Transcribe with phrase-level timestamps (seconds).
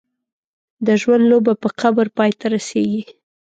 [0.85, 3.03] د ژوند لوبه په قبر پای ته رسېږي.